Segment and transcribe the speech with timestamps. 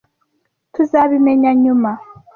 [0.73, 1.91] Tuzabimenya nyuma.